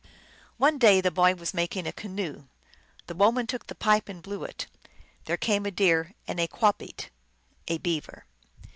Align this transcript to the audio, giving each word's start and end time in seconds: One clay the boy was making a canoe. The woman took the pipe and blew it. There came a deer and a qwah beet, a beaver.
One 0.57 0.79
clay 0.79 0.99
the 0.99 1.11
boy 1.11 1.35
was 1.35 1.53
making 1.53 1.85
a 1.85 1.93
canoe. 1.93 2.45
The 3.05 3.13
woman 3.13 3.45
took 3.45 3.67
the 3.67 3.75
pipe 3.75 4.09
and 4.09 4.19
blew 4.19 4.43
it. 4.43 4.65
There 5.25 5.37
came 5.37 5.63
a 5.63 5.69
deer 5.69 6.13
and 6.27 6.39
a 6.39 6.47
qwah 6.47 6.75
beet, 6.75 7.11
a 7.67 7.77
beaver. 7.77 8.25